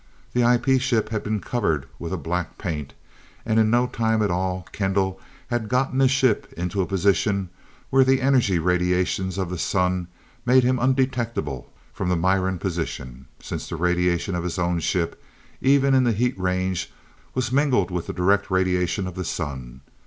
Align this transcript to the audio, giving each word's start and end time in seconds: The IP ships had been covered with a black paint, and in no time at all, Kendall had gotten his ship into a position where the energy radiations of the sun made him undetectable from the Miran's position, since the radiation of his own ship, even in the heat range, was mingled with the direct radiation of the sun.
The 0.33 0.41
IP 0.41 0.81
ships 0.81 1.11
had 1.11 1.23
been 1.23 1.39
covered 1.41 1.85
with 1.99 2.11
a 2.11 2.17
black 2.17 2.57
paint, 2.57 2.95
and 3.45 3.59
in 3.59 3.69
no 3.69 3.85
time 3.85 4.23
at 4.23 4.31
all, 4.31 4.65
Kendall 4.71 5.21
had 5.49 5.69
gotten 5.69 5.99
his 5.99 6.09
ship 6.09 6.51
into 6.57 6.81
a 6.81 6.87
position 6.87 7.49
where 7.91 8.03
the 8.03 8.19
energy 8.19 8.57
radiations 8.57 9.37
of 9.37 9.51
the 9.51 9.59
sun 9.59 10.07
made 10.43 10.63
him 10.63 10.79
undetectable 10.79 11.71
from 11.93 12.09
the 12.09 12.15
Miran's 12.17 12.61
position, 12.61 13.27
since 13.39 13.69
the 13.69 13.75
radiation 13.75 14.33
of 14.33 14.43
his 14.43 14.57
own 14.57 14.79
ship, 14.79 15.21
even 15.61 15.93
in 15.93 16.03
the 16.03 16.13
heat 16.13 16.33
range, 16.35 16.91
was 17.35 17.51
mingled 17.51 17.91
with 17.91 18.07
the 18.07 18.13
direct 18.13 18.49
radiation 18.49 19.05
of 19.05 19.13
the 19.13 19.23
sun. 19.23 19.81